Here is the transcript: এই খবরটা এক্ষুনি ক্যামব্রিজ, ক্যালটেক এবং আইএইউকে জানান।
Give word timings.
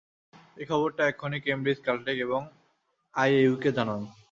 এই 0.57 0.65
খবরটা 0.65 1.03
এক্ষুনি 1.07 1.37
ক্যামব্রিজ, 1.41 1.79
ক্যালটেক 1.85 2.17
এবং 2.17 2.41
আইএইউকে 3.13 3.69
জানান। 3.77 4.01